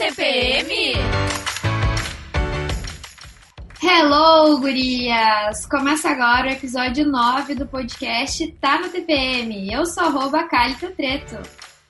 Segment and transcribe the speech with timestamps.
[0.00, 0.94] TPM?
[3.82, 5.66] Hello, gurias!
[5.66, 9.70] Começa agora o episódio 9 do podcast Tá no TPM.
[9.70, 11.36] Eu sou arroba Calita Treto.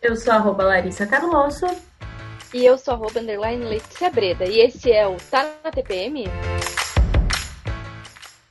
[0.02, 1.66] Eu sou arroba Larissa Carlosso.
[2.52, 4.44] E eu sou arroba underline Letícia Breda.
[4.44, 6.24] E esse é o Tá na TPM?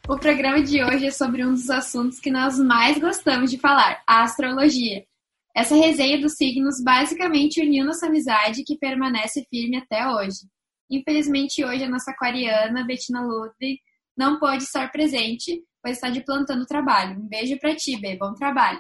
[0.08, 4.02] O programa de hoje é sobre um dos assuntos que nós mais gostamos de falar,
[4.08, 5.04] a astrologia.
[5.56, 10.48] Essa resenha dos signos basicamente uniu nossa amizade que permanece firme até hoje.
[10.90, 13.80] Infelizmente, hoje a nossa aquariana, Bettina Ludwig,
[14.18, 17.20] não pôde estar presente, pois está de plantão no trabalho.
[17.20, 18.16] Um beijo para ti, Bê.
[18.18, 18.80] Bom trabalho.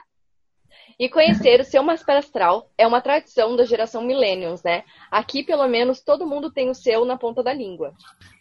[0.99, 4.83] E conhecer o seu mapa astral é uma tradição da geração Millennials, né?
[5.09, 7.93] Aqui, pelo menos, todo mundo tem o seu na ponta da língua.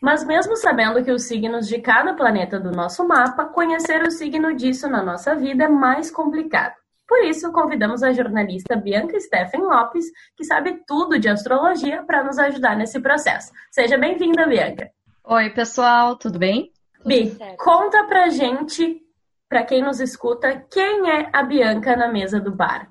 [0.03, 4.55] Mas mesmo sabendo que os signos de cada planeta do nosso mapa, conhecer o signo
[4.55, 6.75] disso na nossa vida é mais complicado.
[7.09, 10.05] Por isso, convidamos a jornalista Bianca Steffen Lopes,
[10.37, 13.51] que sabe tudo de astrologia, para nos ajudar nesse processo.
[13.71, 14.91] Seja bem-vinda, Bianca.
[15.25, 16.71] Oi, pessoal, tudo bem?
[17.07, 19.01] Bi, conta pra gente,
[19.49, 22.91] pra quem nos escuta, quem é a Bianca na mesa do bar?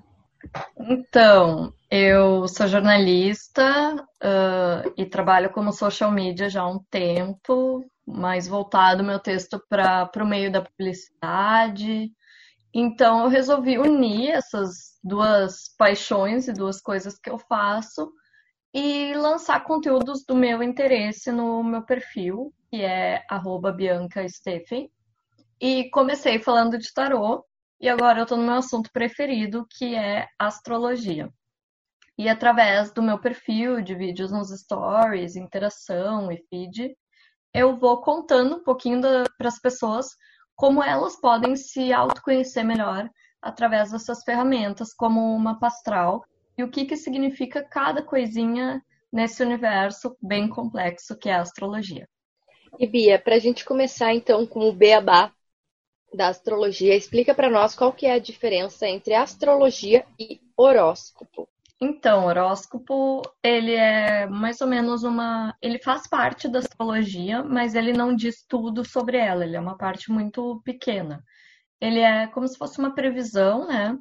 [0.80, 8.48] Então, eu sou jornalista uh, e trabalho como social media já há um tempo, mais
[8.48, 12.12] voltado meu texto para o meio da publicidade,
[12.80, 18.14] então eu resolvi unir essas duas paixões e duas coisas que eu faço
[18.72, 23.24] e lançar conteúdos do meu interesse no meu perfil, que é
[23.76, 24.92] @biancasteffen.
[25.60, 27.44] E comecei falando de tarô
[27.82, 31.34] e agora eu estou no meu assunto preferido, que é astrologia.
[32.16, 36.96] E através do meu perfil de vídeos nos stories, interação e feed,
[37.56, 40.10] eu vou contando um pouquinho para as pessoas
[40.58, 43.08] como elas podem se autoconhecer melhor
[43.40, 46.26] através dessas ferramentas, como uma pastral,
[46.58, 48.84] e o que, que significa cada coisinha
[49.14, 52.10] nesse universo bem complexo que é a astrologia.
[52.80, 55.32] E Bia, para a gente começar então com o beabá
[56.12, 61.48] da astrologia, explica para nós qual que é a diferença entre astrologia e horóscopo.
[61.80, 65.56] Então, o horóscopo, ele é mais ou menos uma.
[65.62, 69.78] Ele faz parte da astrologia, mas ele não diz tudo sobre ela, ele é uma
[69.78, 71.24] parte muito pequena.
[71.80, 73.98] Ele é como se fosse uma previsão, né?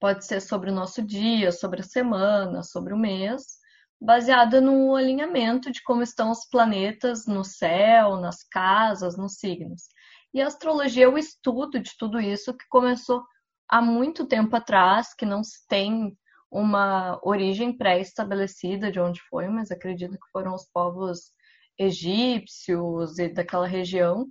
[0.00, 3.58] Pode ser sobre o nosso dia, sobre a semana, sobre o mês,
[4.00, 9.82] baseada no alinhamento de como estão os planetas no céu, nas casas, nos signos.
[10.34, 13.22] E a astrologia é o estudo de tudo isso que começou
[13.68, 16.16] há muito tempo atrás, que não se tem
[16.50, 21.32] uma origem pré-estabelecida de onde foi, mas acredito que foram os povos
[21.78, 24.26] egípcios e daquela região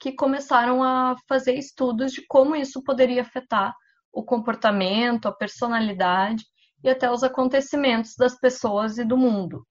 [0.00, 3.72] que começaram a fazer estudos de como isso poderia afetar
[4.12, 6.44] o comportamento, a personalidade
[6.82, 9.64] e até os acontecimentos das pessoas e do mundo.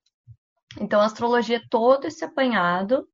[0.79, 3.05] Então, a astrologia é todo esse apanhado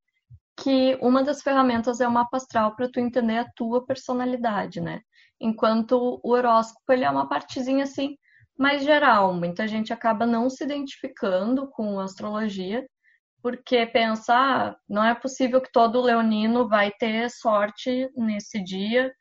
[0.56, 5.00] que uma das ferramentas é o mapa astral para tu entender a tua personalidade, né?
[5.40, 8.16] Enquanto o horóscopo ele é uma partezinha assim
[8.58, 9.32] mais geral.
[9.32, 12.86] Muita gente acaba não se identificando com astrologia
[13.40, 19.12] porque pensa, ah, não é possível que todo leonino vai ter sorte nesse dia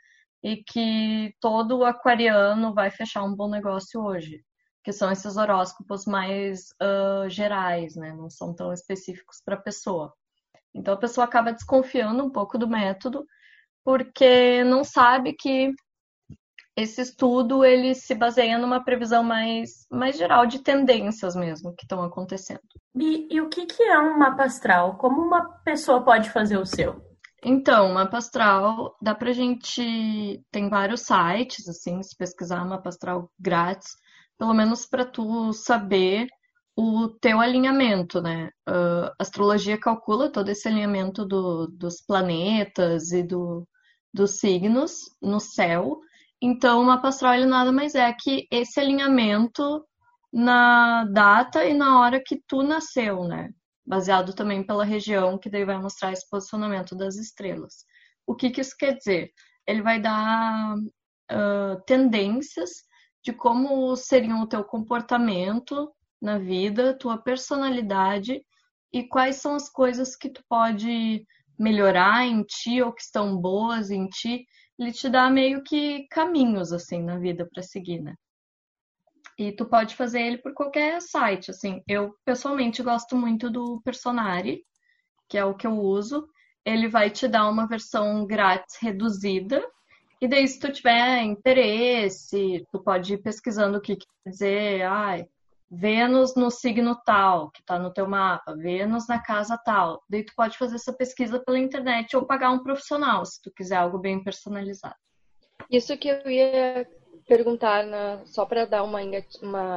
[0.43, 4.43] e que todo aquariano vai fechar um bom negócio hoje,
[4.83, 8.11] que são esses horóscopos mais uh, gerais, né?
[8.13, 10.13] Não são tão específicos para a pessoa.
[10.73, 13.25] Então a pessoa acaba desconfiando um pouco do método
[13.83, 15.73] porque não sabe que
[16.77, 22.03] esse estudo ele se baseia numa previsão mais, mais geral de tendências mesmo que estão
[22.03, 22.61] acontecendo.
[22.95, 24.95] E, e o que, que é um mapa astral?
[24.97, 27.01] Como uma pessoa pode fazer o seu?
[27.43, 30.43] Então, mapa astral, dá pra gente.
[30.51, 33.95] Tem vários sites, assim, se pesquisar mapa astral grátis,
[34.37, 36.27] pelo menos para tu saber
[36.75, 38.51] o teu alinhamento, né?
[38.69, 43.67] Uh, astrologia calcula todo esse alinhamento do, dos planetas e do,
[44.13, 45.99] dos signos no céu
[46.41, 49.83] então, o mapa astral ele nada mais é que esse alinhamento
[50.31, 53.51] na data e na hora que tu nasceu, né?
[53.85, 57.85] Baseado também pela região, que daí vai mostrar esse posicionamento das estrelas.
[58.25, 59.31] O que, que isso quer dizer?
[59.65, 62.69] Ele vai dar uh, tendências
[63.23, 65.91] de como seriam o teu comportamento
[66.21, 68.43] na vida, tua personalidade
[68.93, 71.25] e quais são as coisas que tu pode
[71.57, 74.45] melhorar em ti ou que estão boas em ti
[74.77, 78.15] ele te dá meio que caminhos assim na vida para seguir, né?
[79.37, 81.81] E tu pode fazer ele por qualquer site, assim.
[81.87, 84.63] Eu pessoalmente gosto muito do Personari,
[85.29, 86.27] que é o que eu uso.
[86.65, 89.63] Ele vai te dar uma versão grátis reduzida.
[90.19, 95.27] E daí, se tu tiver interesse, tu pode ir pesquisando o que quer dizer, ai,
[95.69, 100.01] Vênus no signo tal, que está no teu mapa, Vênus na casa tal.
[100.09, 103.75] Daí tu pode fazer essa pesquisa pela internet ou pagar um profissional, se tu quiser
[103.75, 104.95] algo bem personalizado.
[105.69, 106.87] Isso que eu ia
[107.27, 109.01] perguntar, na, só para dar uma,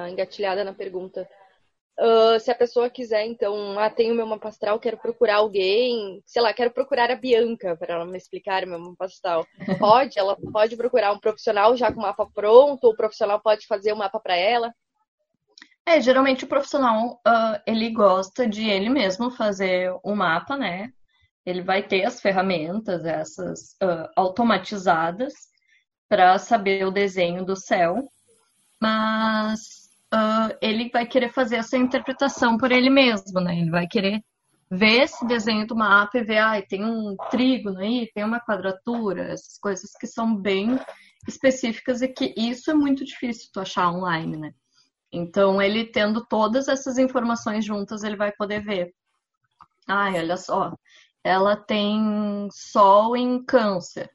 [0.08, 1.28] engatilhada na pergunta.
[1.98, 6.40] Uh, se a pessoa quiser, então, ah, tenho meu mapa astral, quero procurar alguém, sei
[6.40, 9.44] lá, quero procurar a Bianca para ela me explicar meu mapa astral.
[9.78, 13.66] Pode, ela pode procurar um profissional já com o mapa pronto, ou o profissional pode
[13.66, 14.72] fazer o mapa para ela?
[15.86, 20.92] É, geralmente o profissional, uh, ele gosta de ele mesmo fazer o mapa, né?
[21.44, 25.32] Ele vai ter as ferramentas, essas uh, automatizadas,
[26.08, 28.04] para saber o desenho do céu,
[28.80, 29.60] mas
[30.12, 33.58] uh, ele vai querer fazer essa interpretação por ele mesmo, né?
[33.58, 34.20] Ele vai querer
[34.70, 39.32] ver esse desenho do mapa e ver, ah, tem um trígono aí, tem uma quadratura,
[39.32, 40.78] essas coisas que são bem
[41.26, 44.52] específicas e que isso é muito difícil tu achar online, né?
[45.12, 48.94] Então, ele tendo todas essas informações juntas, ele vai poder ver.
[49.88, 50.72] Ai, olha só,
[51.24, 54.10] ela tem Sol em Câncer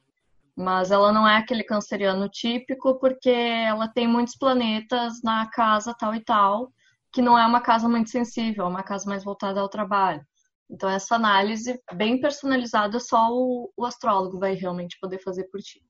[0.56, 6.14] mas ela não é aquele canceriano típico porque ela tem muitos planetas na casa tal
[6.14, 6.72] e tal,
[7.12, 10.24] que não é uma casa muito sensível, é uma casa mais voltada ao trabalho.
[10.68, 15.80] Então essa análise bem personalizada só o, o astrólogo vai realmente poder fazer por ti.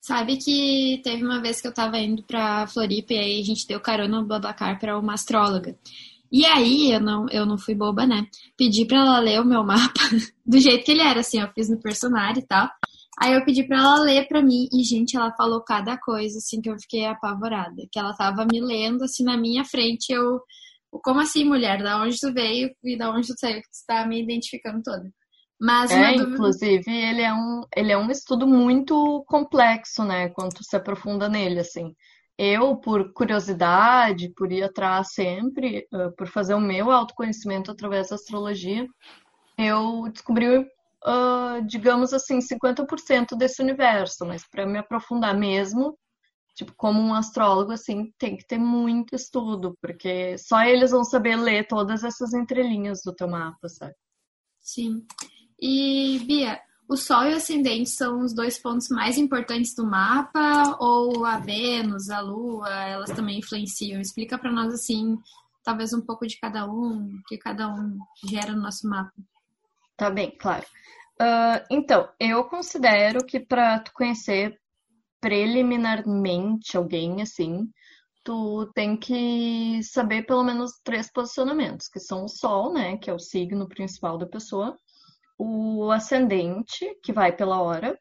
[0.00, 3.66] Sabe que teve uma vez que eu tava indo pra Floripa e aí a gente
[3.66, 5.76] deu carona no Babacar pra uma astróloga.
[6.32, 8.26] E aí, eu não, eu não fui boba, né?
[8.56, 10.00] Pedi pra ela ler o meu mapa
[10.46, 12.68] do jeito que ele era, assim, eu fiz no personagem e tal.
[13.20, 16.60] Aí eu pedi pra ela ler pra mim e, gente, ela falou cada coisa, assim,
[16.62, 17.82] que eu fiquei apavorada.
[17.92, 20.40] Que ela tava me lendo, assim, na minha frente, eu...
[20.90, 21.82] Como assim, mulher?
[21.82, 23.56] Da onde tu veio e da onde tu saiu?
[23.56, 25.12] Que tu tá me identificando toda.
[25.60, 26.30] Mas é, dúvida...
[26.30, 30.30] inclusive, ele é, um, ele é um estudo muito complexo, né?
[30.30, 31.94] Quando tu se aprofunda nele, assim.
[32.38, 38.14] Eu, por curiosidade, por ir atrás sempre, uh, por fazer o meu autoconhecimento através da
[38.14, 38.86] astrologia,
[39.58, 40.66] eu descobri
[41.04, 45.98] uh, digamos assim, 50% desse universo, mas para me aprofundar mesmo,
[46.54, 51.36] tipo, como um astrólogo, assim, tem que ter muito estudo, porque só eles vão saber
[51.36, 53.94] ler todas essas entrelinhas do teu mapa, sabe?
[54.60, 55.04] Sim.
[55.60, 60.76] E, Bia, o Sol e o Ascendente são os dois pontos mais importantes do mapa,
[60.80, 64.00] ou a Vênus, a Lua, elas também influenciam?
[64.00, 65.18] Explica para nós, assim,
[65.62, 69.12] talvez um pouco de cada um, que cada um gera no nosso mapa.
[69.96, 70.66] Tá bem, claro.
[71.20, 74.58] Uh, então, eu considero que para tu conhecer
[75.20, 77.70] preliminarmente alguém assim,
[78.24, 83.14] tu tem que saber pelo menos três posicionamentos, que são o Sol, né, que é
[83.14, 84.76] o signo principal da pessoa,
[85.42, 87.98] o ascendente, que vai pela hora,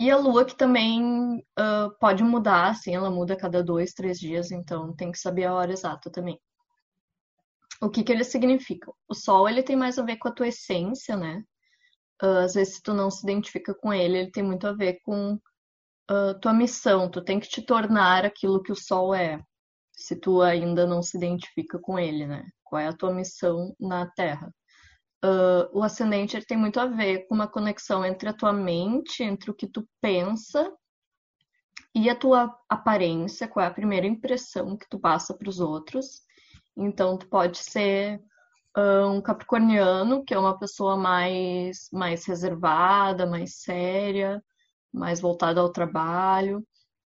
[0.00, 4.18] e a Lua, que também uh, pode mudar, assim, ela muda a cada dois, três
[4.18, 6.40] dias, então tem que saber a hora exata também.
[7.82, 8.94] O que que eles significam?
[9.08, 11.42] O Sol, ele tem mais a ver com a tua essência, né?
[12.22, 15.00] uh, às vezes se tu não se identifica com ele, ele tem muito a ver
[15.04, 17.10] com uh, tua missão.
[17.10, 19.42] Tu tem que te tornar aquilo que o Sol é,
[19.92, 22.44] se tu ainda não se identifica com ele, né?
[22.64, 24.52] Qual é a tua missão na Terra?
[25.22, 29.22] Uh, o ascendente ele tem muito a ver com uma conexão entre a tua mente,
[29.22, 30.72] entre o que tu pensa
[31.94, 36.22] e a tua aparência, qual é a primeira impressão que tu passa para os outros.
[36.76, 38.22] Então, tu pode ser
[39.08, 44.42] um capricorniano, que é uma pessoa mais, mais reservada, mais séria,
[44.92, 46.64] mais voltada ao trabalho,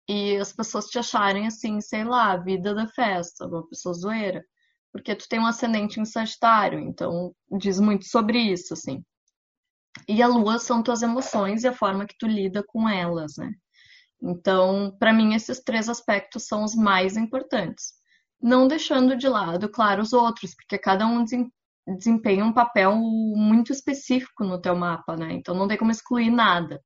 [0.08, 4.44] e as pessoas te acharem assim, sei lá, a vida da festa, uma pessoa zoeira,
[4.92, 9.02] porque tu tem um ascendente em Sagitário, então diz muito sobre isso, assim.
[10.08, 13.52] E a lua são tuas emoções e a forma que tu lida com elas, né?
[14.22, 17.94] Então, para mim, esses três aspectos são os mais importantes
[18.42, 21.24] não deixando de lado, claro, os outros, porque cada um
[21.86, 25.32] desempenha um papel muito específico no teu mapa, né?
[25.32, 26.82] Então não tem como excluir nada.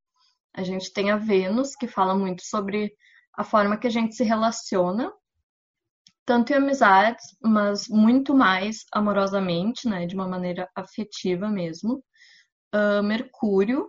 [0.55, 2.93] A gente tem a Vênus, que fala muito sobre
[3.35, 5.11] a forma que a gente se relaciona,
[6.27, 10.07] tanto em amizades, mas muito mais amorosamente, né?
[10.07, 12.03] De uma maneira afetiva mesmo.
[12.75, 13.87] Uh, Mercúrio,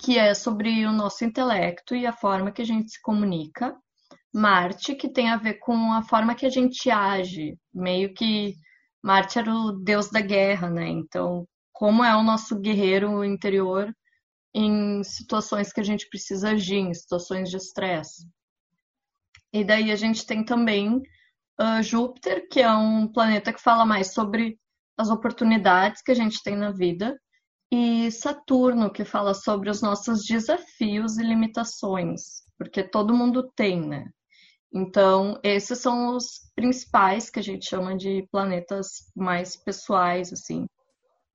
[0.00, 3.76] que é sobre o nosso intelecto e a forma que a gente se comunica.
[4.34, 8.54] Marte, que tem a ver com a forma que a gente age, meio que
[9.02, 10.88] Marte era o deus da guerra, né?
[10.88, 13.94] Então, como é o nosso guerreiro interior
[14.52, 18.28] em situações que a gente precisa agir, em situações de estresse.
[19.52, 21.00] E daí a gente tem também
[21.60, 24.58] uh, Júpiter, que é um planeta que fala mais sobre
[24.96, 27.18] as oportunidades que a gente tem na vida,
[27.70, 34.08] e Saturno, que fala sobre os nossos desafios e limitações, porque todo mundo tem, né?
[34.72, 40.66] Então, esses são os principais que a gente chama de planetas mais pessoais, assim.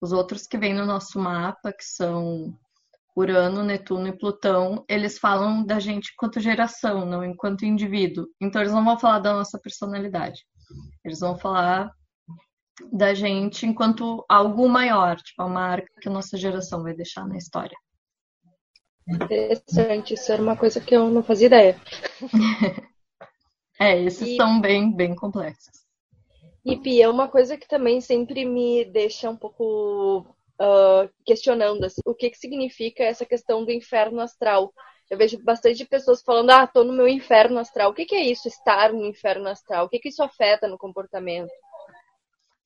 [0.01, 2.57] Os outros que vêm no nosso mapa, que são
[3.15, 8.27] Urano, Netuno e Plutão, eles falam da gente enquanto geração, não enquanto indivíduo.
[8.41, 10.43] Então, eles não vão falar da nossa personalidade.
[11.05, 11.91] Eles vão falar
[12.91, 17.37] da gente enquanto algo maior, tipo a marca que a nossa geração vai deixar na
[17.37, 17.77] história.
[19.07, 21.81] Interessante, isso era uma coisa que eu não fazia ideia.
[23.79, 24.37] é, esses e...
[24.37, 25.83] são bem, bem complexos.
[26.65, 30.25] E Pia, uma coisa que também sempre me deixa um pouco
[30.59, 34.73] uh, questionando assim, o que, que significa essa questão do inferno astral.
[35.09, 37.91] Eu vejo bastante pessoas falando, ah, tô no meu inferno astral.
[37.91, 39.85] O que, que é isso, estar no inferno astral?
[39.85, 41.51] O que, que isso afeta no comportamento?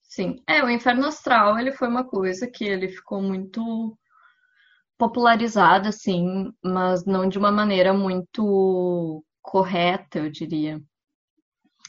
[0.03, 3.98] Sim, é, o inferno astral, ele foi uma coisa que ele ficou muito
[4.98, 10.82] popularizado, assim, mas não de uma maneira muito correta, eu diria.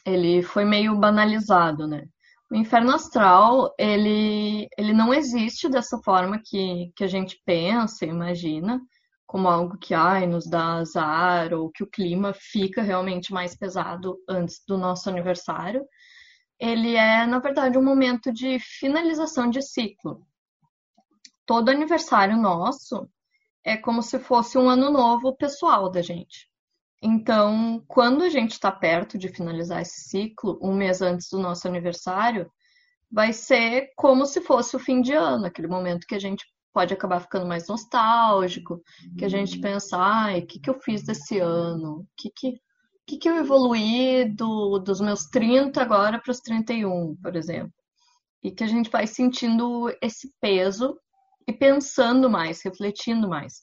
[0.04, 2.06] Ele foi meio banalizado, né?
[2.50, 8.80] O inferno astral, ele, ele não existe dessa forma que, que a gente pensa, imagina,
[9.26, 14.16] como algo que ai, nos dá azar, ou que o clima fica realmente mais pesado
[14.28, 15.84] antes do nosso aniversário
[16.58, 20.26] ele é, na verdade, um momento de finalização de ciclo.
[21.46, 23.08] Todo aniversário nosso
[23.64, 26.50] é como se fosse um ano novo pessoal da gente.
[27.00, 31.68] Então, quando a gente está perto de finalizar esse ciclo, um mês antes do nosso
[31.68, 32.50] aniversário,
[33.10, 36.92] vai ser como se fosse o fim de ano, aquele momento que a gente pode
[36.92, 38.82] acabar ficando mais nostálgico,
[39.16, 42.00] que a gente pensa, ai, o que, que eu fiz desse ano?
[42.00, 42.60] O que, que
[43.08, 47.72] que, que eu evoluí do, dos meus 30 agora para os 31, por exemplo.
[48.42, 50.94] E que a gente vai sentindo esse peso
[51.46, 53.62] e pensando mais, refletindo mais.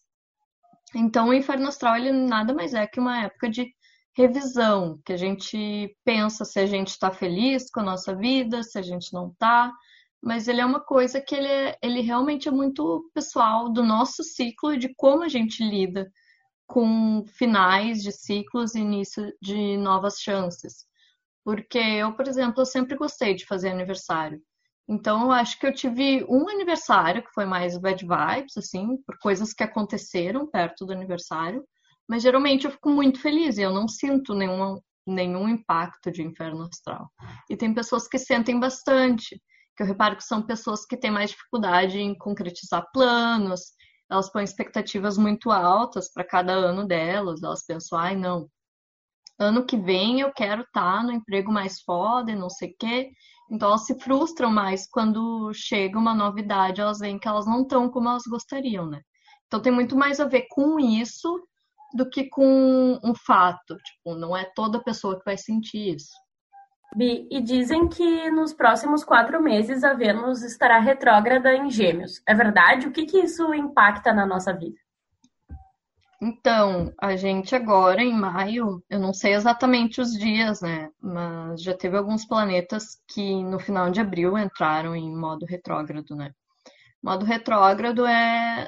[0.96, 3.74] Então, o inferno astral ele nada mais é que uma época de
[4.16, 8.80] revisão, que a gente pensa se a gente está feliz com a nossa vida, se
[8.80, 9.74] a gente não está,
[10.24, 14.24] mas ele é uma coisa que ele, é, ele realmente é muito pessoal do nosso
[14.24, 16.10] ciclo e de como a gente lida
[16.66, 20.86] com finais de ciclos e início de novas chances.
[21.44, 24.42] Porque eu, por exemplo, eu sempre gostei de fazer aniversário.
[24.88, 29.54] Então, acho que eu tive um aniversário que foi mais bad vibes, assim, por coisas
[29.54, 31.64] que aconteceram perto do aniversário.
[32.08, 36.64] Mas geralmente eu fico muito feliz e eu não sinto nenhum, nenhum impacto de inferno
[36.64, 37.10] astral.
[37.50, 39.42] E tem pessoas que sentem bastante,
[39.76, 43.74] que eu reparo que são pessoas que têm mais dificuldade em concretizar planos,
[44.10, 47.42] elas põem expectativas muito altas para cada ano delas.
[47.42, 48.48] Elas pensam, ai, não,
[49.40, 52.76] ano que vem eu quero estar tá no emprego mais foda e não sei o
[52.80, 53.12] quê.
[53.50, 57.90] Então elas se frustram mais quando chega uma novidade, elas veem que elas não estão
[57.90, 59.02] como elas gostariam, né?
[59.48, 61.42] Então tem muito mais a ver com isso
[61.94, 63.78] do que com um fato.
[63.78, 66.12] Tipo, não é toda pessoa que vai sentir isso.
[66.96, 72.22] Bi, e dizem que nos próximos quatro meses a Vênus estará retrógrada em Gêmeos.
[72.28, 72.88] É verdade?
[72.88, 74.78] O que, que isso impacta na nossa vida?
[76.28, 80.90] Então, a gente agora em maio, eu não sei exatamente os dias, né?
[81.00, 86.32] Mas já teve alguns planetas que no final de abril entraram em modo retrógrado, né?
[87.04, 88.68] Modo retrógrado é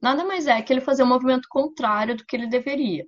[0.00, 3.04] nada mais é que ele fazer um movimento contrário do que ele deveria.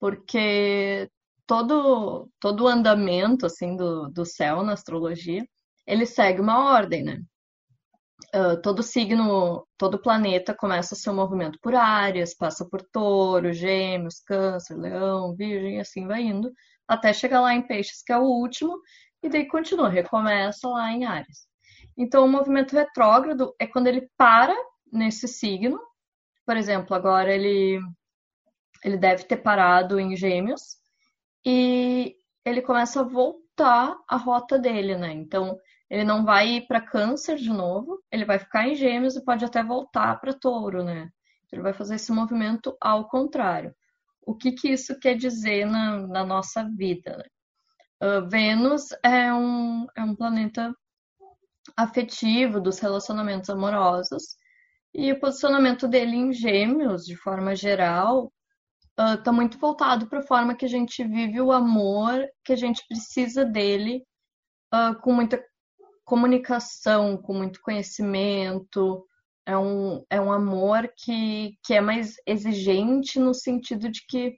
[0.00, 1.10] Porque
[1.46, 5.44] todo, todo o andamento assim do, do céu na astrologia,
[5.86, 7.20] ele segue uma ordem, né?
[8.34, 14.76] Uh, todo signo, todo planeta começa seu movimento por áreas, passa por touro, gêmeos, câncer,
[14.76, 16.52] leão, virgem, assim vai indo,
[16.86, 18.80] até chegar lá em peixes, que é o último,
[19.22, 21.46] e daí continua, recomeça lá em áreas.
[21.96, 24.54] Então, o movimento retrógrado é quando ele para
[24.92, 25.78] nesse signo,
[26.44, 27.80] por exemplo, agora ele,
[28.84, 30.78] ele deve ter parado em gêmeos,
[31.46, 35.12] e ele começa a voltar a rota dele, né?
[35.12, 35.58] Então,
[35.90, 39.44] ele não vai ir para câncer de novo, ele vai ficar em gêmeos e pode
[39.44, 41.08] até voltar para touro, né?
[41.50, 43.74] Ele vai fazer esse movimento ao contrário.
[44.20, 47.16] O que, que isso quer dizer na, na nossa vida?
[47.16, 47.24] Né?
[48.02, 50.74] Uh, Vênus é um, é um planeta
[51.76, 54.36] afetivo dos relacionamentos amorosos
[54.94, 58.32] e o posicionamento dele em gêmeos, de forma geral,
[58.90, 62.52] está ah, uh, muito voltado para a forma que a gente vive o amor, que
[62.52, 64.02] a gente precisa dele,
[64.74, 65.42] uh, com muita
[66.08, 69.06] comunicação, com muito conhecimento.
[69.46, 74.36] É um, é um amor que, que é mais exigente no sentido de que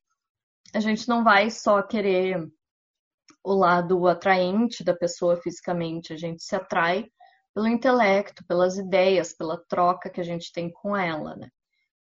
[0.75, 2.47] a gente não vai só querer
[3.43, 7.07] o lado atraente da pessoa fisicamente, a gente se atrai
[7.55, 11.49] pelo intelecto, pelas ideias, pela troca que a gente tem com ela, né?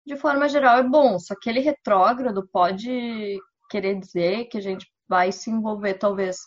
[0.06, 1.18] de forma geral, é bom.
[1.18, 6.38] Só que ele retrógrado pode querer dizer que a gente vai se envolver talvez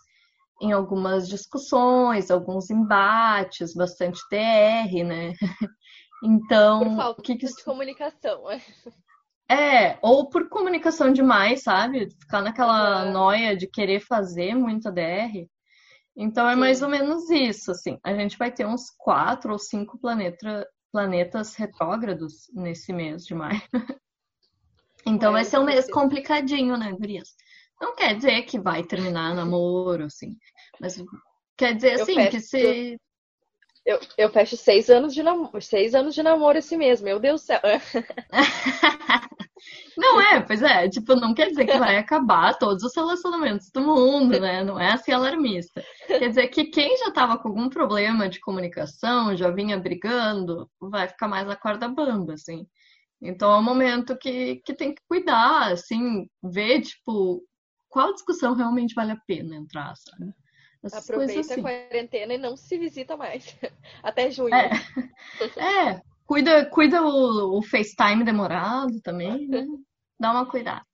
[0.62, 5.34] em algumas discussões, alguns embates, bastante TR, né?
[6.22, 8.62] Então, por falta o que que de comunicação, é.
[9.50, 12.10] É, ou por comunicação demais, sabe?
[12.12, 15.48] Ficar naquela noia de querer fazer muita DR.
[16.16, 16.60] Então é Sim.
[16.60, 17.98] mais ou menos isso, assim.
[18.04, 23.62] A gente vai ter uns quatro ou cinco planeta, planetas retrógrados nesse mês de maio.
[25.08, 27.30] então é, vai ser um mês complicadinho, né, Gurias?
[27.82, 30.36] Não quer dizer que vai terminar namoro, assim.
[30.80, 31.02] Mas
[31.58, 33.00] quer dizer, assim, que se.
[33.86, 37.42] Eu, eu fecho seis anos de namoro, seis anos de namoro esse mês, meu Deus
[37.42, 37.62] do céu.
[39.98, 43.82] Não é, pois é, tipo, não quer dizer que vai acabar todos os relacionamentos do
[43.82, 44.64] mundo, né?
[44.64, 45.84] Não é assim alarmista.
[46.08, 51.08] Quer dizer que quem já tava com algum problema de comunicação, já vinha brigando, vai
[51.08, 52.66] ficar mais a corda bamba, assim.
[53.22, 57.44] Então é um momento que, que tem que cuidar, assim, ver, tipo,
[57.89, 60.34] qual discussão realmente vale a pena entrar, sabe?
[60.84, 61.60] Essas Aproveita assim.
[61.60, 63.58] a quarentena e não se visita mais.
[64.01, 64.53] Até junho.
[64.53, 64.69] É,
[65.91, 69.65] é cuida, cuida o, o FaceTime demorado também, né?
[70.19, 70.86] Dá uma cuidada.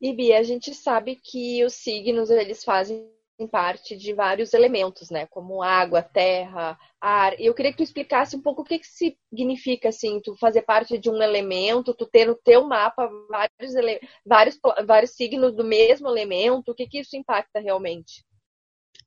[0.00, 3.08] E Bia, a gente sabe que os signos eles fazem
[3.50, 5.26] parte de vários elementos, né?
[5.26, 7.38] Como água, terra, ar.
[7.40, 10.62] E eu queria que tu explicasse um pouco o que, que significa, assim, tu fazer
[10.62, 14.00] parte de um elemento, tu ter no teu mapa vários, ele...
[14.24, 18.24] vários, vários signos do mesmo elemento, o que, que isso impacta realmente?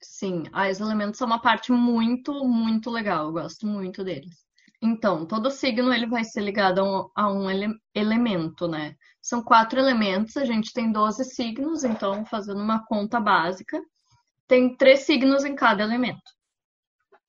[0.02, 3.28] Sim, ah, os elementos são uma parte muito, muito legal.
[3.28, 4.46] Eu gosto muito deles.
[4.82, 8.96] Então, todo signo ele vai ser ligado a um, a um ele, elemento, né?
[9.22, 13.82] São quatro elementos, a gente tem 12 signos, então, fazendo uma conta básica,
[14.48, 16.32] tem três signos em cada elemento.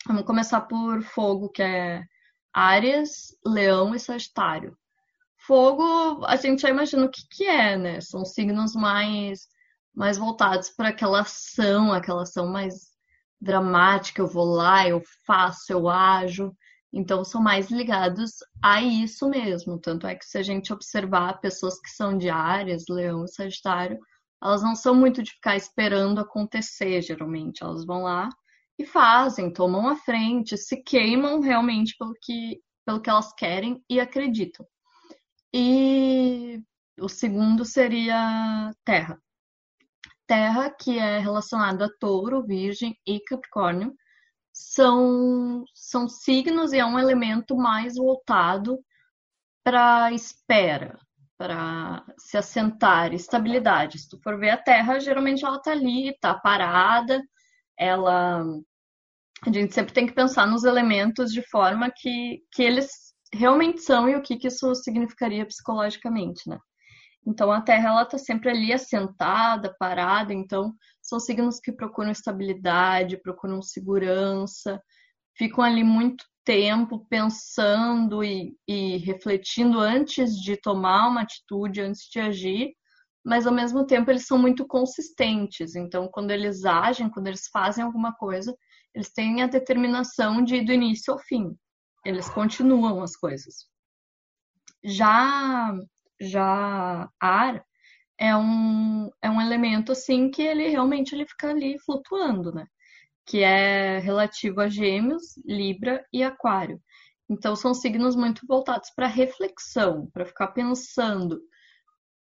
[0.06, 2.02] Vamos começar por fogo, que é
[2.52, 4.76] Áries, Leão e Sagitário.
[5.36, 8.00] Fogo, a gente já imagina o que, que é, né?
[8.00, 9.48] São signos mais
[9.94, 12.88] mais voltados para aquela ação, aquela ação mais
[13.40, 16.54] dramática, eu vou lá, eu faço, eu ajo.
[16.92, 19.78] Então, são mais ligados a isso mesmo.
[19.78, 23.98] Tanto é que, se a gente observar pessoas que são de Áries, Leão e Sagitário,
[24.42, 27.62] elas não são muito de ficar esperando acontecer, geralmente.
[27.62, 28.28] Elas vão lá
[28.78, 33.98] e fazem, tomam a frente, se queimam realmente pelo que, pelo que elas querem e
[33.98, 34.66] acreditam.
[35.52, 36.62] E
[37.00, 39.20] o segundo seria Terra.
[40.26, 43.94] Terra, que é relacionado a Touro, Virgem e Capricórnio,
[44.52, 48.78] são, são signos e é um elemento mais voltado
[49.64, 50.98] para espera,
[51.38, 53.98] para se assentar, estabilidade.
[53.98, 57.22] Se tu for ver a Terra, geralmente ela está ali, está parada,
[57.78, 58.44] ela
[59.46, 64.08] a gente sempre tem que pensar nos elementos de forma que, que eles realmente são
[64.08, 66.58] e o que, que isso significaria psicologicamente, né?
[67.24, 70.32] Então a Terra ela está sempre ali assentada, parada.
[70.32, 74.82] Então são signos que procuram estabilidade, procuram segurança,
[75.36, 82.18] ficam ali muito tempo pensando e, e refletindo antes de tomar uma atitude, antes de
[82.18, 82.72] agir.
[83.22, 85.76] Mas ao mesmo tempo eles são muito consistentes.
[85.76, 88.56] Então quando eles agem, quando eles fazem alguma coisa,
[88.94, 91.54] eles têm a determinação de ir do início ao fim.
[92.02, 93.66] Eles continuam as coisas.
[94.82, 95.76] Já
[96.18, 97.62] já ar
[98.18, 102.66] é um, é um elemento assim que ele realmente ele fica ali flutuando, né?
[103.28, 106.80] Que é relativo a Gêmeos, Libra e Aquário.
[107.28, 111.38] Então são signos muito voltados para reflexão, para ficar pensando,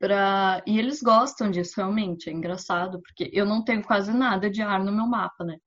[0.00, 2.28] para e eles gostam disso realmente.
[2.28, 5.58] É engraçado porque eu não tenho quase nada de ar no meu mapa, né?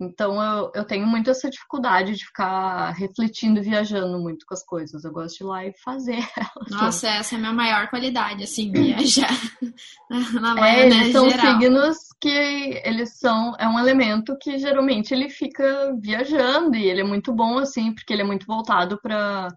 [0.00, 5.04] Então eu, eu tenho muito essa dificuldade de ficar refletindo, viajando muito com as coisas.
[5.04, 6.70] Eu gosto de ir lá e fazer elas.
[6.70, 9.30] Nossa, essa é a minha maior qualidade, assim, viajar.
[10.40, 11.46] Na é, eles são geral.
[11.46, 17.04] signos que eles são, é um elemento que geralmente ele fica viajando e ele é
[17.04, 19.48] muito bom, assim, porque ele é muito voltado para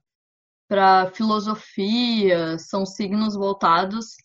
[0.68, 4.16] para filosofia, são signos voltados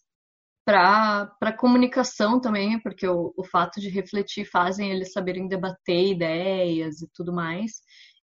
[0.66, 7.08] para comunicação também, porque o, o fato de refletir fazem eles saberem debater ideias e
[7.14, 7.80] tudo mais.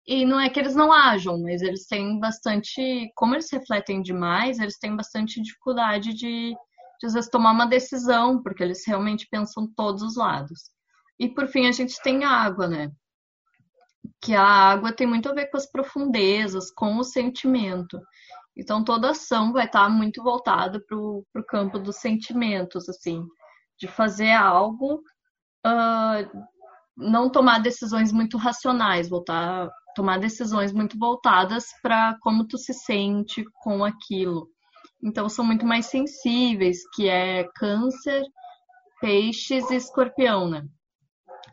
[0.07, 3.11] E não é que eles não ajam, mas eles têm bastante.
[3.13, 6.55] Como eles refletem demais, eles têm bastante dificuldade de,
[6.99, 10.71] de às vezes, tomar uma decisão, porque eles realmente pensam todos os lados.
[11.19, 12.89] E por fim, a gente tem a água, né?
[14.21, 17.99] Que a água tem muito a ver com as profundezas, com o sentimento.
[18.59, 23.25] Então toda ação vai estar muito voltada para o campo dos sentimentos, assim,
[23.79, 25.01] de fazer algo,
[25.65, 26.45] uh,
[26.97, 33.45] não tomar decisões muito racionais, voltar, tomar decisões muito voltadas para como tu se sente
[33.63, 34.49] com aquilo.
[35.01, 38.25] Então são muito mais sensíveis, que é câncer,
[38.99, 40.67] peixes e escorpião, né?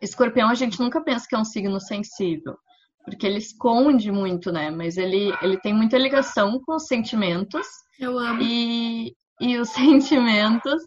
[0.02, 2.58] Escorpião a gente nunca pensa que é um signo sensível,
[3.06, 4.68] porque ele esconde muito, né?
[4.68, 7.64] Mas ele, ele tem muita ligação com os sentimentos.
[8.00, 8.42] Eu amo.
[8.42, 10.82] E, e os sentimentos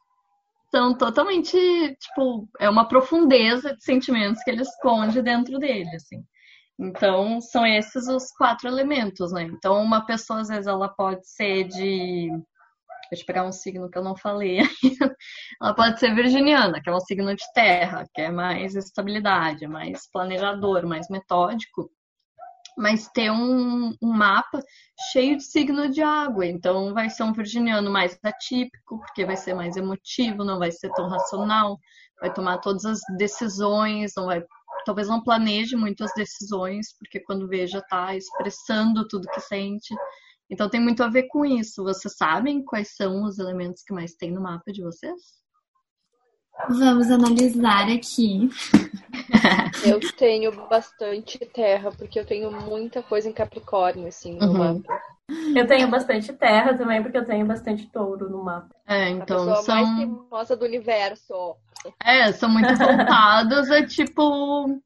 [0.70, 1.58] são totalmente,
[1.96, 6.22] tipo, é uma profundeza de sentimentos que ele esconde dentro dele, assim.
[6.78, 9.44] Então, são esses os quatro elementos, né?
[9.44, 12.30] Então, uma pessoa, às vezes, ela pode ser de.
[13.10, 14.60] Deixa eu pegar um signo que eu não falei.
[15.60, 20.08] Ela pode ser virginiana, que é um signo de terra, que é mais estabilidade, mais
[20.12, 21.90] planejador, mais metódico
[22.78, 24.62] mas ter um, um, mapa
[25.12, 26.46] cheio de signo de água.
[26.46, 30.92] Então, vai ser um virginiano mais atípico, porque vai ser mais emotivo, não vai ser
[30.92, 31.78] tão racional,
[32.20, 34.44] vai tomar todas as decisões, não vai,
[34.86, 39.94] talvez não planeje muito as decisões, porque quando vê já está expressando tudo que sente.
[40.50, 41.84] Então, tem muito a ver com isso.
[41.84, 45.40] Vocês sabem quais são os elementos que mais tem no mapa de vocês?
[46.68, 48.50] Vamos analisar aqui.
[49.86, 54.58] Eu tenho bastante terra, porque eu tenho muita coisa em Capricórnio, assim, no uhum.
[54.76, 55.02] mapa.
[55.56, 58.70] Eu tenho bastante terra também, porque eu tenho bastante touro no mapa.
[58.88, 59.52] É, então.
[59.52, 59.76] A são...
[59.76, 61.56] mais teimosa do universo.
[62.04, 64.82] É, são muito voltados a tipo.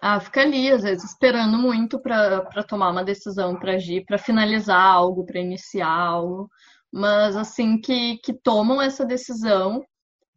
[0.00, 4.80] Ah, fica ali, às vezes, esperando muito para tomar uma decisão, para agir, para finalizar
[4.80, 6.48] algo, para iniciar algo.
[6.92, 9.82] Mas assim que, que tomam essa decisão,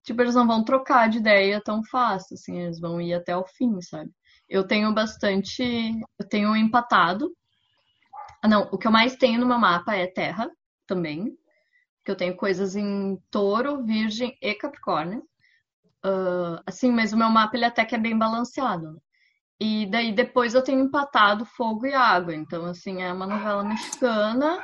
[0.06, 3.44] tipo, eles não vão trocar de ideia tão fácil, assim, eles vão ir até o
[3.44, 4.12] fim, sabe?
[4.48, 5.64] Eu tenho bastante.
[6.20, 7.36] Eu tenho empatado.
[8.42, 10.50] Ah, não, o que eu mais tenho no meu mapa é terra
[10.88, 11.36] também.
[12.04, 15.24] Que eu tenho coisas em touro, virgem e capricórnio.
[16.06, 18.94] Uh, assim, mas o meu mapa ele até que é bem balanceado.
[18.94, 19.00] Né?
[19.60, 22.36] E daí depois eu tenho empatado fogo e água.
[22.36, 24.62] Então, assim, é uma novela mexicana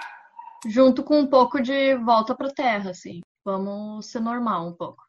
[0.68, 3.22] junto com um pouco de volta pra terra, assim.
[3.44, 5.04] Vamos ser normal um pouco.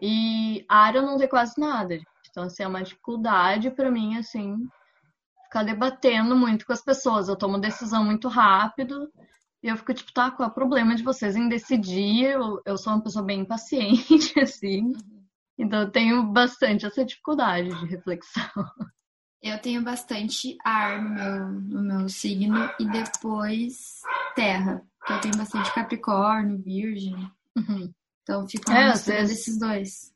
[0.00, 1.94] E área eu não tem quase nada.
[1.94, 2.06] Gente.
[2.30, 4.68] Então, assim, é uma dificuldade para mim, assim,
[5.44, 7.28] ficar debatendo muito com as pessoas.
[7.28, 9.10] Eu tomo decisão muito rápido
[9.62, 12.24] e eu fico tipo, tá, qual é o problema de vocês em decidir?
[12.24, 14.92] Eu, eu sou uma pessoa bem impaciente, assim.
[15.58, 18.50] Então, eu tenho bastante essa dificuldade de reflexão.
[19.42, 24.02] Eu tenho bastante ar no meu, no meu signo e depois
[24.34, 24.82] terra.
[24.98, 27.14] Porque eu tenho bastante Capricórnio, Virgem.
[27.56, 27.92] Uhum.
[28.26, 30.12] Então fica é, mistura vezes, desses dois.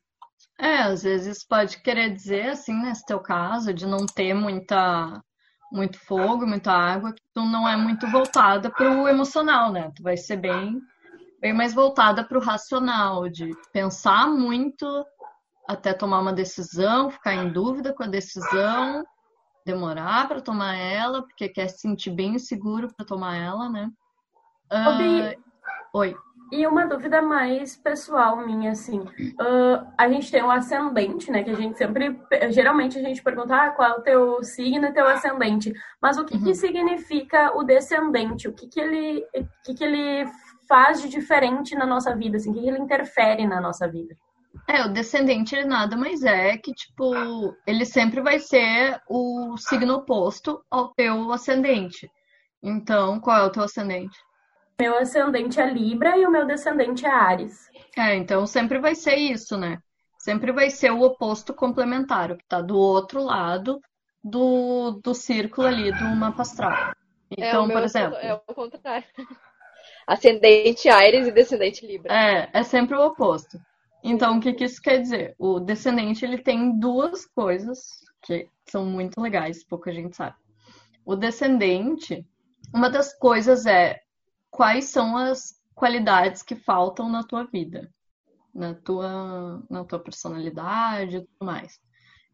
[0.59, 5.23] É, às vezes pode querer dizer, assim, nesse teu caso, de não ter muita
[5.71, 9.89] muito fogo, muita água, que tu não é muito voltada para o emocional, né?
[9.95, 10.81] Tu vai ser bem,
[11.39, 14.85] bem mais voltada para o racional, de pensar muito
[15.65, 19.05] até tomar uma decisão, ficar em dúvida com a decisão,
[19.65, 23.89] demorar para tomar ela, porque quer se sentir bem seguro para tomar ela, né?
[24.69, 25.41] Uh...
[25.93, 26.15] Oi.
[26.51, 31.43] E uma dúvida mais pessoal minha, assim, uh, a gente tem um ascendente, né?
[31.43, 34.93] Que a gente sempre, geralmente a gente pergunta ah, qual é o teu signo e
[34.93, 35.71] teu ascendente.
[36.01, 36.43] Mas o que, uhum.
[36.43, 38.49] que significa o descendente?
[38.49, 40.29] O que, que, ele, o que, que ele
[40.67, 42.35] faz de diferente na nossa vida?
[42.35, 44.13] Assim, o que, que ele interfere na nossa vida?
[44.67, 47.13] É, o descendente ele nada mais é que, tipo,
[47.65, 52.11] ele sempre vai ser o signo oposto ao teu ascendente.
[52.61, 54.17] Então, qual é o teu ascendente?
[54.81, 57.69] Meu ascendente é Libra e o meu descendente é Ares.
[57.95, 59.77] É, então sempre vai ser isso, né?
[60.17, 63.79] Sempre vai ser o oposto complementar, o que está do outro lado
[64.23, 66.95] do, do círculo ali do mapa astral.
[67.37, 68.17] É, então, é por exemplo.
[68.17, 69.05] É o contrário.
[70.07, 72.11] Ascendente Ares e descendente Libra.
[72.11, 73.61] É, é sempre o oposto.
[74.03, 75.35] Então, o que, que isso quer dizer?
[75.37, 80.35] O descendente ele tem duas coisas que são muito legais, pouca gente sabe.
[81.05, 82.25] O descendente,
[82.73, 84.00] uma das coisas é
[84.51, 87.89] quais são as qualidades que faltam na tua vida,
[88.53, 91.79] na tua, na tua personalidade e tudo mais.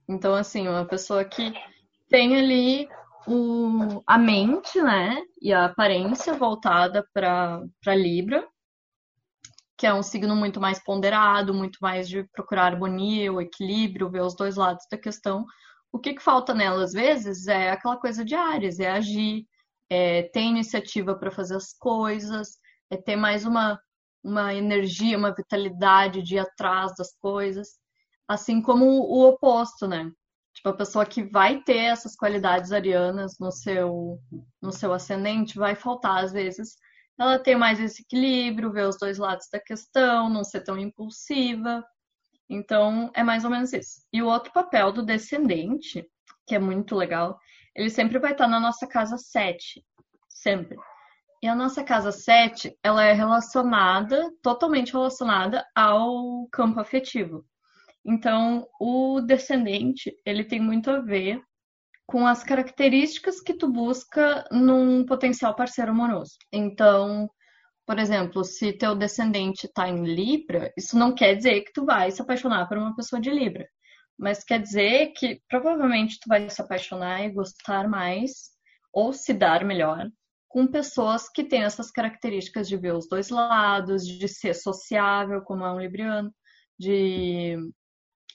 [0.10, 1.54] Então, assim, uma pessoa que
[2.10, 2.90] tem ali
[3.28, 8.48] o, a mente, né, e a aparência voltada para Libra,
[9.78, 14.24] que é um signo muito mais ponderado, muito mais de procurar harmonia, o equilíbrio, ver
[14.24, 15.46] os dois lados da questão.
[15.92, 19.46] O que, que falta nela, às vezes, é aquela coisa de Ares, é agir,
[19.90, 22.58] é ter iniciativa para fazer as coisas,
[22.90, 23.80] é ter mais uma,
[24.24, 27.70] uma energia, uma vitalidade de ir atrás das coisas,
[28.28, 30.12] assim como o oposto, né?
[30.54, 34.20] Tipo, a pessoa que vai ter essas qualidades arianas no seu,
[34.62, 36.76] no seu ascendente vai faltar às vezes.
[37.18, 41.86] Ela ter mais esse equilíbrio, ver os dois lados da questão, não ser tão impulsiva.
[42.50, 44.02] Então, é mais ou menos isso.
[44.12, 46.04] E o outro papel do descendente,
[46.48, 47.38] que é muito legal,
[47.78, 49.84] ele sempre vai estar na nossa casa 7.
[50.28, 50.76] Sempre.
[51.42, 57.46] E a nossa casa 7, ela é relacionada, totalmente relacionada ao campo afetivo.
[58.04, 61.40] Então, o descendente, ele tem muito a ver
[62.08, 66.38] com as características que tu busca num potencial parceiro amoroso.
[66.52, 67.30] Então,
[67.86, 72.10] por exemplo, se teu descendente está em Libra, isso não quer dizer que tu vai
[72.10, 73.68] se apaixonar por uma pessoa de Libra,
[74.18, 78.52] mas quer dizer que provavelmente tu vai se apaixonar e gostar mais
[78.92, 80.10] ou se dar melhor
[80.48, 85.64] com pessoas que têm essas características de ver os dois lados, de ser sociável, como
[85.64, 86.34] é um libriano,
[86.80, 87.58] de,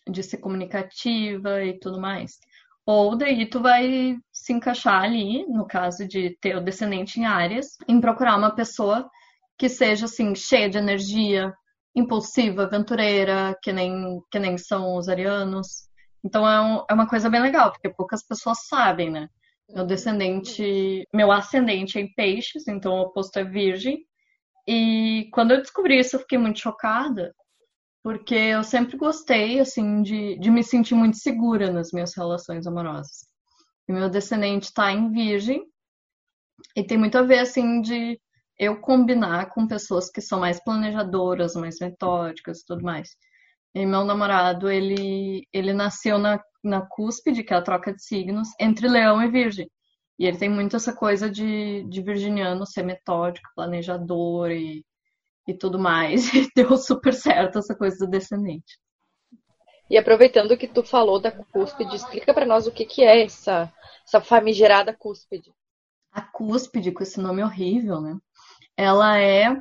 [0.08, 2.38] de ser comunicativa e tudo mais.
[2.84, 7.76] Ou daí tu vai se encaixar ali, no caso de ter o descendente em áreas,
[7.88, 9.08] em procurar uma pessoa
[9.58, 11.54] que seja assim, cheia de energia,
[11.94, 15.88] impulsiva, aventureira, que nem, que nem são os arianos.
[16.24, 19.28] Então é, um, é uma coisa bem legal, porque poucas pessoas sabem, né?
[19.68, 24.04] Meu descendente, meu ascendente é em peixes, então o oposto é virgem.
[24.66, 27.34] E quando eu descobri isso, eu fiquei muito chocada,
[28.02, 33.26] porque eu sempre gostei, assim, de, de me sentir muito segura nas minhas relações amorosas.
[33.88, 35.64] E meu descendente está em virgem,
[36.76, 38.20] e tem muito a ver, assim, de
[38.58, 43.10] eu combinar com pessoas que são mais planejadoras, mais metódicas e tudo mais.
[43.74, 48.48] E meu namorado, ele, ele nasceu na, na cúspide, que é a troca de signos,
[48.60, 49.70] entre leão e virgem.
[50.18, 54.84] E ele tem muito essa coisa de, de virginiano ser metódico, planejador e
[55.46, 56.30] e tudo mais.
[56.34, 58.78] E deu super certo essa coisa do descendente.
[59.90, 63.72] E aproveitando que tu falou da cúspide, explica para nós o que, que é essa,
[64.06, 65.52] essa famigerada cúspide.
[66.10, 68.16] A cúspide, com esse nome horrível, né?
[68.76, 69.56] Ela é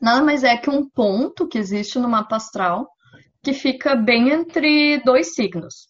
[0.00, 2.88] nada mais é que um ponto que existe no mapa astral
[3.42, 5.88] que fica bem entre dois signos.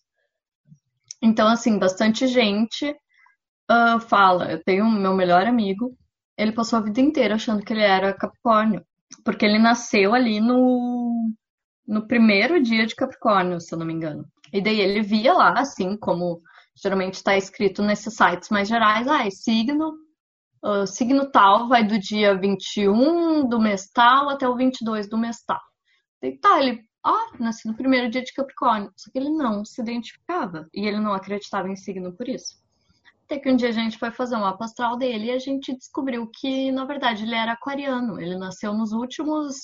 [1.22, 2.90] Então, assim, bastante gente
[3.70, 4.50] uh, fala.
[4.52, 5.96] Eu tenho meu melhor amigo
[6.38, 8.87] ele passou a vida inteira achando que ele era Capricórnio,
[9.24, 11.35] porque ele nasceu ali no,
[11.85, 14.24] no primeiro dia de Capricórnio, se eu não me engano.
[14.52, 16.40] E daí ele via lá, assim como
[16.81, 19.94] geralmente está escrito nesses sites mais gerais, ah, é signo,
[20.64, 25.42] uh, signo tal vai do dia 21 do mês tal até o 22 do mês
[25.47, 25.61] tal.
[26.23, 28.92] E tá, ele, ah, nasci no primeiro dia de Capricórnio.
[28.97, 32.57] Só que ele não se identificava e ele não acreditava em signo por isso.
[33.25, 34.66] Até que um dia a gente foi fazer um mapa
[34.99, 38.21] dele e a gente descobriu que, na verdade, ele era aquariano.
[38.21, 39.55] Ele nasceu nos últimos.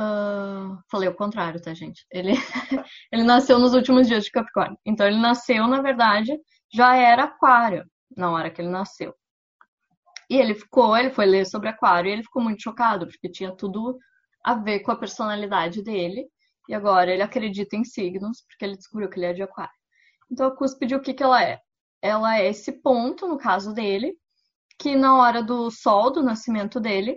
[0.00, 0.78] Uh...
[0.90, 2.06] Falei o contrário, tá, gente?
[2.10, 2.32] Ele...
[3.12, 4.78] ele nasceu nos últimos dias de Capricórnio.
[4.86, 6.32] Então, ele nasceu, na verdade,
[6.72, 7.84] já era aquário
[8.16, 9.14] na hora que ele nasceu.
[10.28, 13.54] E ele ficou, ele foi ler sobre aquário e ele ficou muito chocado, porque tinha
[13.54, 13.98] tudo
[14.44, 16.26] a ver com a personalidade dele.
[16.68, 19.72] E agora ele acredita em signos, porque ele descobriu que ele é de aquário.
[20.30, 21.60] Então, a cúspide, o que, que ela é?
[22.06, 24.16] ela é esse ponto, no caso dele,
[24.78, 27.16] que na hora do sol, do nascimento dele,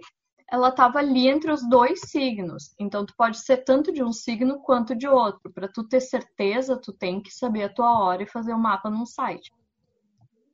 [0.51, 2.73] ela estava ali entre os dois signos.
[2.79, 5.51] Então, tu pode ser tanto de um signo quanto de outro.
[5.53, 8.59] Para tu ter certeza, tu tem que saber a tua hora e fazer o um
[8.59, 9.51] mapa num site.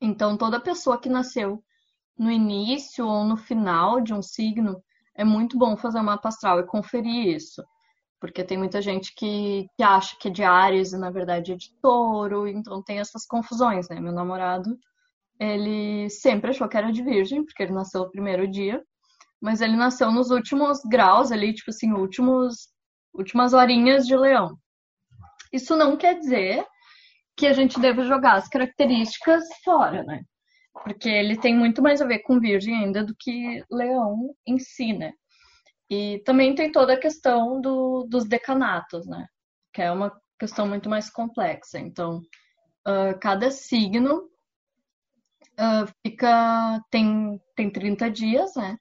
[0.02, 1.64] Então, toda pessoa que nasceu
[2.18, 4.82] no início ou no final de um signo,
[5.16, 7.64] é muito bom fazer um mapa astral e conferir isso.
[8.20, 11.56] Porque tem muita gente que, que acha que é de Ares e na verdade é
[11.56, 14.00] de Touro, então tem essas confusões, né?
[14.00, 14.78] Meu namorado,
[15.40, 18.82] ele sempre achou que era de Virgem, porque ele nasceu no primeiro dia,
[19.42, 22.74] mas ele nasceu nos últimos graus ali, tipo assim, últimos
[23.14, 24.58] últimas horinhas de Leão.
[25.52, 26.66] Isso não quer dizer
[27.36, 30.22] que a gente deva jogar as características fora, né?
[30.84, 34.94] Porque ele tem muito mais a ver com Virgem ainda do que Leão em si,
[34.94, 35.14] né?
[35.90, 39.28] E também tem toda a questão do, dos decanatos, né?
[39.74, 41.80] Que é uma questão muito mais complexa.
[41.80, 42.22] Então,
[42.88, 44.30] uh, cada signo
[45.54, 48.78] uh, fica tem, tem 30 dias, né?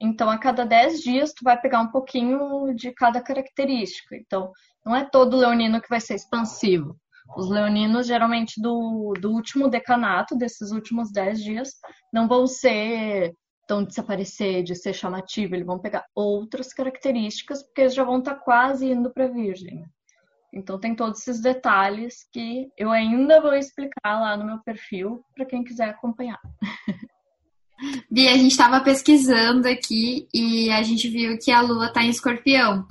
[0.00, 4.14] Então, a cada 10 dias, tu vai pegar um pouquinho de cada característica.
[4.14, 4.52] Então,
[4.84, 6.98] não é todo leonino que vai ser expansivo.
[7.36, 11.70] Os leoninos, geralmente, do, do último decanato, desses últimos 10 dias,
[12.12, 13.32] não vão ser
[13.68, 18.18] de se aparecer, de ser chamativo, eles vão pegar outras características, porque eles já vão
[18.18, 19.84] estar tá quase indo para Virgem.
[20.54, 25.44] Então, tem todos esses detalhes que eu ainda vou explicar lá no meu perfil para
[25.44, 26.38] quem quiser acompanhar.
[28.10, 32.08] Bia, a gente estava pesquisando aqui e a gente viu que a Lua está em
[32.08, 32.86] escorpião.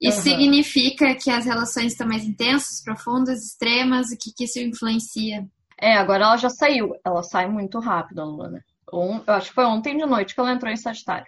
[0.00, 0.24] Isso uhum.
[0.24, 4.10] significa que as relações estão mais intensas, profundas, extremas?
[4.10, 5.46] O que, que isso influencia?
[5.78, 6.94] É, agora ela já saiu.
[7.04, 8.60] Ela sai muito rápido, a Lua, né?
[8.92, 11.26] eu acho que foi ontem de noite que ela entrou em Sagitário,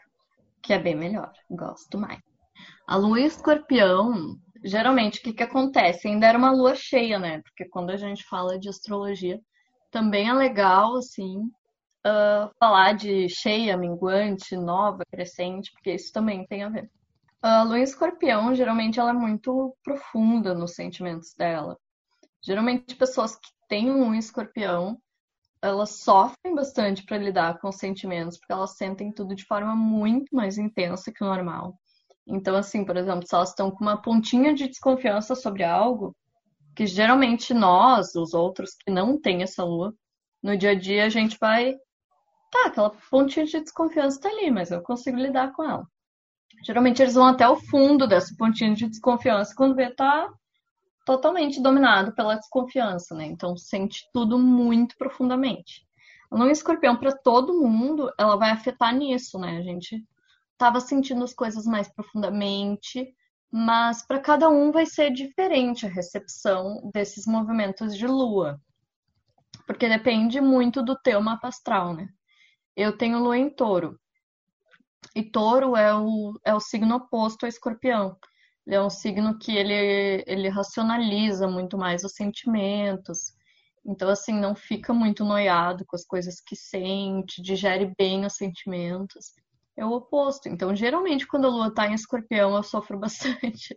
[0.63, 2.19] que é bem melhor, gosto mais.
[2.87, 6.09] A lua escorpião, geralmente, o que, que acontece?
[6.09, 7.41] Ainda era uma lua cheia, né?
[7.43, 9.41] Porque quando a gente fala de astrologia,
[9.91, 11.39] também é legal, assim,
[12.07, 16.91] uh, falar de cheia, minguante, nova, crescente, porque isso também tem a ver.
[17.43, 21.77] A lua em escorpião, geralmente, ela é muito profunda nos sentimentos dela.
[22.41, 24.97] Geralmente, pessoas que têm um escorpião,
[25.61, 30.35] elas sofrem bastante para lidar com os sentimentos, porque elas sentem tudo de forma muito
[30.35, 31.77] mais intensa que o normal.
[32.29, 36.15] Então, assim, por exemplo, se elas estão com uma pontinha de desconfiança sobre algo,
[36.77, 39.93] que geralmente nós, os outros que não têm essa lua,
[40.41, 41.75] no dia a dia a gente vai.
[42.53, 45.87] Tá, aquela pontinha de desconfiança tá ali, mas eu consigo lidar com ela.
[46.65, 50.33] Geralmente eles vão até o fundo dessa pontinha de desconfiança quando vê tá
[51.05, 53.27] totalmente dominado pela desconfiança, né?
[53.27, 55.87] Então sente tudo muito profundamente.
[56.31, 59.59] A lua escorpião para todo mundo, ela vai afetar nisso, né?
[59.59, 60.03] A gente
[60.57, 63.13] tava sentindo as coisas mais profundamente,
[63.51, 68.59] mas para cada um vai ser diferente a recepção desses movimentos de lua.
[69.67, 72.09] Porque depende muito do teu mapa astral, né?
[72.75, 74.01] Eu tenho lua em touro.
[75.15, 78.17] E touro é o, é o signo oposto a escorpião.
[78.67, 83.33] Ele é um signo que ele, ele racionaliza muito mais os sentimentos.
[83.85, 89.33] Então, assim, não fica muito noiado com as coisas que sente, digere bem os sentimentos.
[89.77, 90.49] É o oposto.
[90.49, 93.77] Então, geralmente, quando a lua tá em escorpião, eu sofro bastante.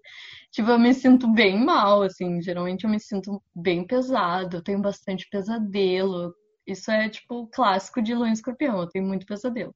[0.51, 2.41] tipo, eu me sinto bem mal, assim.
[2.41, 4.57] Geralmente, eu me sinto bem pesado.
[4.57, 6.33] Eu tenho bastante pesadelo.
[6.67, 8.79] Isso é, tipo, clássico de lua em escorpião.
[8.79, 9.73] Eu tenho muito pesadelo.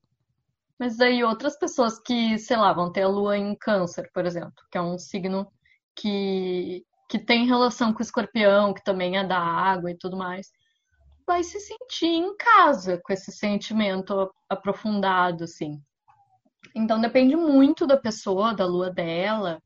[0.79, 4.53] Mas daí outras pessoas que, sei lá, vão ter a lua em câncer, por exemplo,
[4.71, 5.51] que é um signo
[5.93, 10.47] que, que tem relação com o escorpião, que também é da água e tudo mais,
[11.27, 15.81] vai se sentir em casa com esse sentimento aprofundado, assim.
[16.73, 19.61] Então depende muito da pessoa, da lua dela,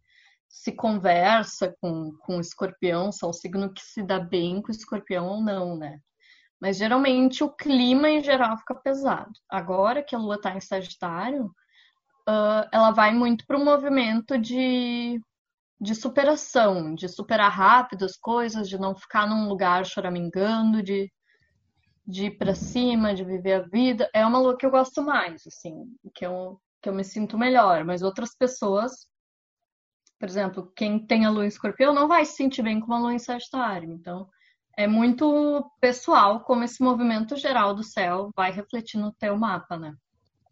[0.49, 4.69] se conversa com, com o escorpião, se é um signo que se dá bem com
[4.69, 5.99] o escorpião ou não, né?
[6.63, 9.33] Mas geralmente o clima em geral fica pesado.
[9.49, 11.47] Agora que a Lua está em Sagitário,
[12.25, 15.19] uh, ela vai muito para o movimento de,
[15.77, 21.11] de superação, de superar rápido as coisas, de não ficar num lugar choramingando, de,
[22.07, 24.09] de ir para cima, de viver a vida.
[24.13, 27.83] É uma lua que eu gosto mais, assim, que eu, que eu me sinto melhor.
[27.83, 29.05] Mas outras pessoas,
[30.17, 32.99] por exemplo, quem tem a lua em escorpião não vai se sentir bem com a
[32.99, 33.91] lua em Sagitário.
[33.91, 34.29] Então,
[34.77, 39.93] é muito pessoal como esse movimento geral do céu vai refletir no teu mapa, né?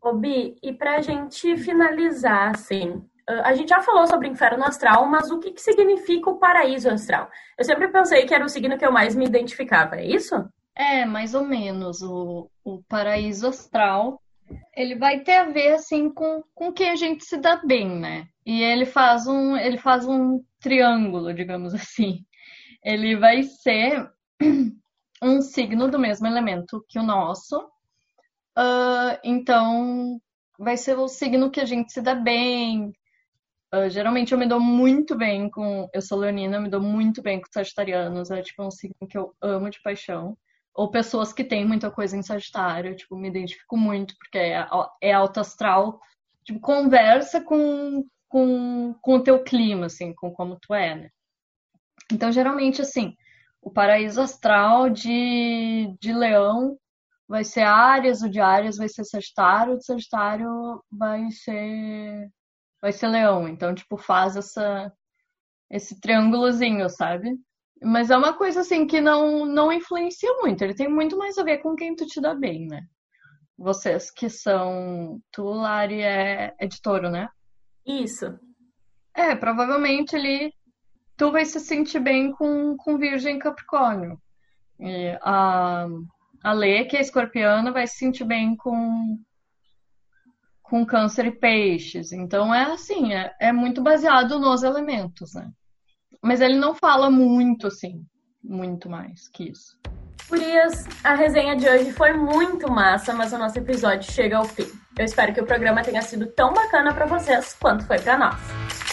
[0.02, 5.30] Ô, Bi, e pra gente finalizar, assim, a gente já falou sobre inferno astral, mas
[5.30, 7.30] o que, que significa o paraíso astral?
[7.58, 10.36] Eu sempre pensei que era o signo que eu mais me identificava, é isso?
[10.76, 12.02] É, mais ou menos.
[12.02, 14.20] O, o paraíso astral,
[14.76, 18.26] ele vai ter a ver, assim, com, com quem a gente se dá bem, né?
[18.44, 22.26] E ele faz um, ele faz um triângulo, digamos assim
[22.84, 24.12] ele vai ser
[25.22, 27.60] um signo do mesmo elemento que o nosso.
[28.58, 30.20] Uh, então,
[30.58, 32.92] vai ser o signo que a gente se dá bem.
[33.74, 35.90] Uh, geralmente eu me dou muito bem com.
[35.94, 38.32] Eu sou leonina, me dou muito bem com sagitarianos.
[38.32, 40.38] É tipo um signo que eu amo de paixão.
[40.74, 44.66] Ou pessoas que têm muita coisa em Sagitário, tipo, me identifico muito, porque é,
[45.02, 46.00] é alto astral.
[46.46, 51.10] Tipo, conversa com, com, com o teu clima, assim, com como tu é, né?
[52.12, 53.16] Então, geralmente, assim,
[53.62, 56.78] o paraíso astral de, de leão
[57.28, 62.30] vai ser Áries, o de Áries vai ser Sagitário, o de Sagitário vai ser
[62.82, 63.48] vai ser Leão.
[63.48, 64.92] Então, tipo, faz essa
[65.70, 67.40] esse triângulozinho, sabe?
[67.82, 70.62] Mas é uma coisa assim que não não influencia muito.
[70.64, 72.82] Ele tem muito mais a ver com quem tu te dá bem, né?
[73.58, 77.30] Vocês que são tu, Lari, é, é de touro, né?
[77.86, 78.38] Isso.
[79.16, 80.54] É, provavelmente ele
[81.22, 84.20] tu vai se sentir bem com, com Virgem Capricórnio.
[84.80, 85.86] E a,
[86.44, 89.20] a Lê, que é escorpiana, vai se sentir bem com,
[90.64, 92.12] com câncer e peixes.
[92.12, 95.48] Então é assim, é, é muito baseado nos elementos, né?
[96.24, 98.04] Mas ele não fala muito assim,
[98.44, 99.78] muito mais que isso.
[100.28, 104.66] Gurias, a resenha de hoje foi muito massa, mas o nosso episódio chega ao fim.
[104.98, 108.91] Eu espero que o programa tenha sido tão bacana para vocês quanto foi para nós.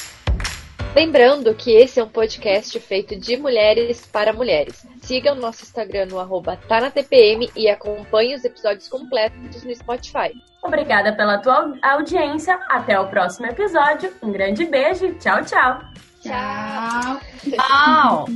[0.95, 4.87] Lembrando que esse é um podcast feito de mulheres para mulheres.
[5.03, 9.75] Siga o nosso Instagram no arroba tá na TPM e acompanhe os episódios completos no
[9.75, 10.33] Spotify.
[10.63, 12.59] Obrigada pela tua audiência.
[12.69, 14.13] Até o próximo episódio.
[14.23, 15.15] Um grande beijo.
[15.15, 15.81] Tchau, tchau.
[16.21, 17.21] Tchau.
[17.45, 18.27] Tchau.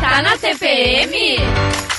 [0.00, 1.91] tá na TPM?